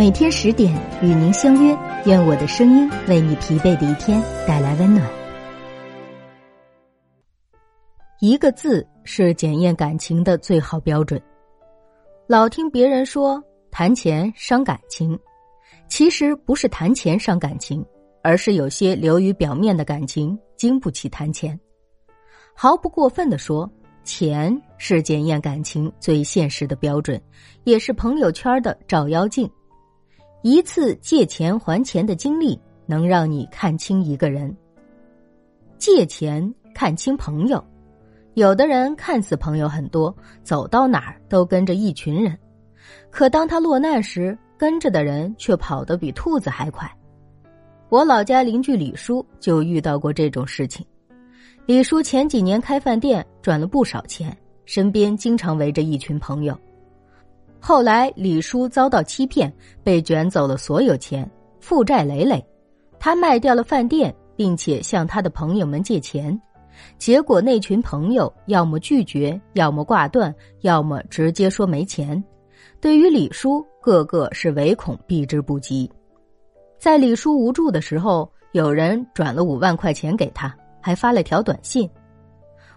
[0.00, 5.06] 每天十点与您相约，愿我的声音为你疲惫的一天带来温暖。
[8.18, 11.20] 一个字是检验感情的最好标准。
[12.26, 15.18] 老听别人说谈钱伤感情，
[15.86, 17.84] 其实不是谈钱伤感情，
[18.22, 21.60] 而是有些流于表面的感情经不起谈钱。
[22.54, 23.70] 毫不过分的说，
[24.02, 27.20] 钱是检验感情最现实的标准，
[27.64, 29.46] 也是朋友圈的照妖镜。
[30.42, 34.54] 一次借钱还钱的经历，能让你看清一个人。
[35.76, 37.62] 借钱看清朋友，
[38.34, 42.38] 有的人看似朋友很多，走到哪儿都跟着一群人，
[43.10, 46.90] 可当他落难时，跟着的人却跑得比兔子还快。
[47.90, 50.86] 我老家邻居李叔就遇到过这种事情。
[51.66, 56.58] 李叔前几年开饭店赚了不少钱，身边经常围着一群朋友。
[57.60, 59.52] 后来，李叔遭到欺骗，
[59.84, 62.44] 被卷走了所有钱，负债累累。
[62.98, 66.38] 他卖掉了饭店，并且向他的朋友们借钱，
[66.98, 72.22] 结果那群朋友要么拒绝，要么挂断，要么直接说没钱。
[72.80, 75.90] 对于李叔，个个是唯恐避之不及。
[76.78, 81.88] 在李叔无助的时候，有人转了五万块钱给他，还发了条短信：“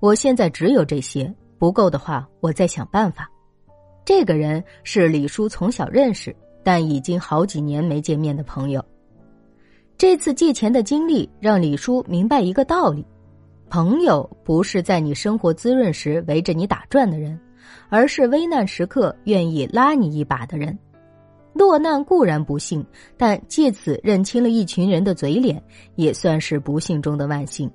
[0.00, 3.26] 我现在只有这些，不够的话，我再想办法。”
[4.06, 8.82] 这个人是李叔从小认识，但已经好几年没见面的朋友。
[9.98, 13.04] 这次借钱的经历让李叔明白一个道理：
[13.68, 17.36] 朋友不是在你生活滋润时围着你打转的人，
[17.88, 20.78] 而是危难时刻愿意拉你一把的人。
[21.52, 25.60] 落难固然不幸，但借此认清了一群人的嘴脸，
[25.96, 27.68] 也算是不幸中的万幸。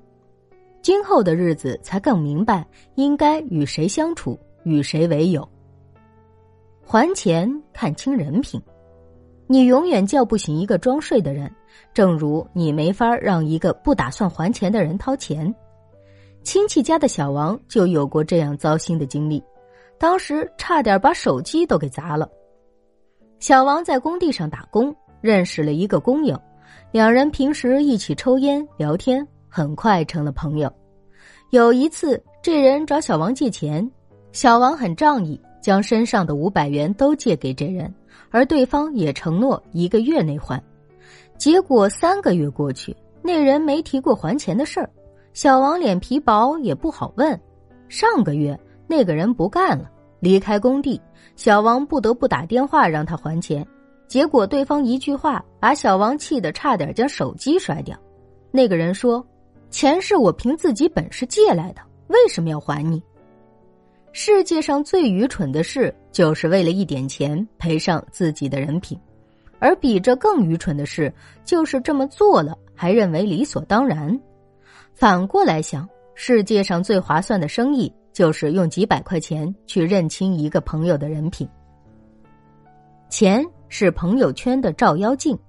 [0.82, 5.45] 今后的日子才更明白应该与谁相处，与谁为友。
[6.92, 8.61] 还钱看清人品，
[9.47, 11.50] 你永远叫不醒一个装睡的人，
[11.94, 15.55] 正如你没法让一个不打算还钱的人掏钱。
[16.43, 19.42] 亲戚家的小王就有过这样糟心的经历，
[19.98, 22.30] 当时差点把手机都给砸了。
[23.39, 26.37] 小王在工地上打工，认识了一个工友，
[26.92, 30.70] 两人平时一起抽烟聊天，很快成了朋友。
[31.52, 33.89] 有一次，这人找小王借钱，
[34.33, 35.39] 小王很仗义。
[35.61, 37.94] 将身上的五百元都借给这人，
[38.30, 40.61] 而对方也承诺一个月内还。
[41.38, 44.89] 结果三个月过去，那人没提过还钱的事儿。
[45.33, 47.39] 小王脸皮薄，也不好问。
[47.88, 49.89] 上个月那个人不干了，
[50.20, 50.99] 离开工地，
[51.36, 53.66] 小王不得不打电话让他还钱。
[54.08, 57.98] 结果对方一句话把小王气得差点将手机摔掉。
[58.52, 59.26] 那个人说
[59.72, 63.02] ：“钱是我凭自己本事借来的，为什么要还你？”
[64.14, 68.98] 世界上最愚蠢的事，就是为了一点钱赔上自己的人品；
[69.58, 71.14] 而比这更愚蠢的事，
[71.45, 74.20] 就是这么做了还认为理所当然。
[74.94, 81.48] 反过来想，世界上最划算的生意，就是用几百块钱去认清一个朋友的人品。
[83.10, 85.39] 钱是朋友圈的照妖镜，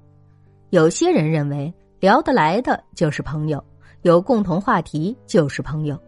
[0.70, 3.62] 有些人认为聊得来的就是朋友，
[4.02, 5.98] 有共同话题就是朋友。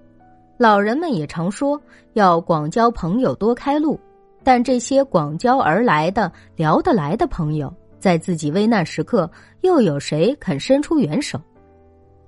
[0.56, 1.80] 老人们也常说
[2.12, 3.98] 要广交朋友，多开路。
[4.42, 9.30] 但这些广交而来的、聊得来的朋友，在自己危难时刻，
[9.62, 11.40] 又有谁肯伸出援手？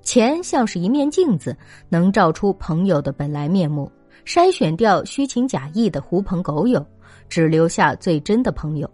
[0.01, 1.55] 钱像是一面镜子，
[1.91, 3.93] 能照出朋友的本来面目，
[4.25, 6.85] 筛选掉虚情假意的狐朋狗友，
[7.29, 8.91] 只留下最真的朋友。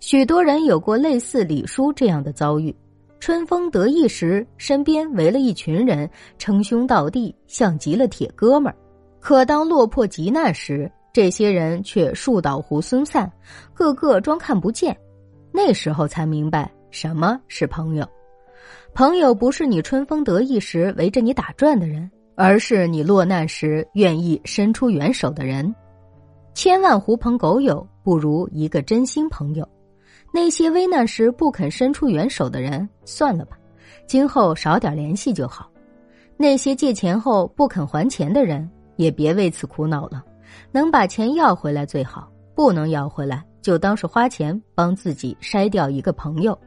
[0.00, 2.74] 许多人有过类似李叔这样的遭遇。
[3.18, 8.76] 春风得意时，身边围了一群人，称兄道弟，像极了铁哥们儿；
[9.20, 13.30] 可当落魄急难时，这些人却树倒猢狲散，
[13.74, 14.96] 个个装看不见。
[15.50, 18.06] 那时候才明白什么是朋友。
[18.94, 25.74] 朋友不是你春风得意时围着你打转的人，而是你落难时愿意伸出援手的人。
[26.54, 29.66] 千万狐朋狗友，不如一个真心朋友。
[30.32, 33.56] 那些危难时不肯伸出援手的人，算了吧，
[34.06, 35.70] 今后少点联系就好。
[36.36, 40.22] 那些借钱后不肯还钱的人，也别为此苦恼了。
[40.70, 46.58] 能把钱要回来最好，不能要回来，就当是花钱帮自己筛掉一个朋友。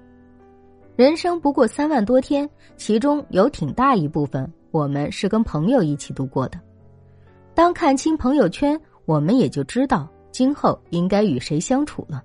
[0.95, 6.59] 人生不过三万多天，其中有挺大一部分我们是跟朋友一起度过的。
[7.53, 12.23] 当看清朋友圈，我们也就知道今后应该与谁相处了。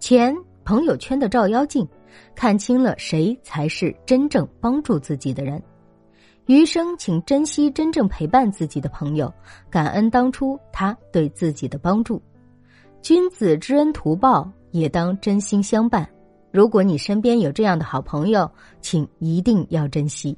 [0.00, 1.86] 钱朋友圈的照妖镜，
[2.34, 5.62] 看清了谁才是真正帮助自己的人。
[6.46, 9.32] 余生，请珍惜真正陪伴自己的朋友，
[9.68, 12.20] 感恩当初他对自己的帮助。
[13.02, 16.08] 君子知恩图报，也当真心相伴。
[16.50, 18.50] 如果你身边有这样的好朋友，
[18.80, 20.36] 请一定要珍惜。